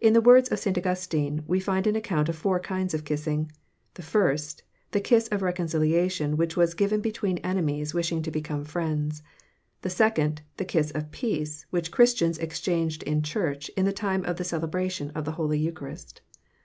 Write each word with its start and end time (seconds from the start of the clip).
In 0.00 0.12
the 0.12 0.20
works 0.20 0.52
of 0.52 0.60
St. 0.60 0.78
Augustine 0.78 1.42
we 1.48 1.58
find 1.58 1.88
an 1.88 1.96
account 1.96 2.28
of 2.28 2.36
four 2.36 2.60
kinds 2.60 2.94
of 2.94 3.04
kissing; 3.04 3.50
the 3.94 4.02
first, 4.02 4.62
the 4.92 5.00
kiss 5.00 5.26
of 5.32 5.42
reconciliation 5.42 6.36
which 6.36 6.56
was 6.56 6.74
given 6.74 7.00
between 7.00 7.38
enemies 7.38 7.92
wishing 7.92 8.22
to 8.22 8.30
become 8.30 8.64
friends; 8.64 9.20
the 9.80 9.90
second, 9.90 10.42
the 10.58 10.64
kiss 10.64 10.92
of 10.92 11.10
peace 11.10 11.66
which 11.70 11.90
Christians 11.90 12.38
exchanged 12.38 13.02
in 13.02 13.20
church 13.20 13.68
in 13.70 13.84
the 13.84 13.92
time 13.92 14.24
of 14.26 14.36
the 14.36 14.44
celebration 14.44 15.10
of 15.10 15.24
the 15.24 15.32
holy 15.32 15.58
eucharist. 15.58 16.20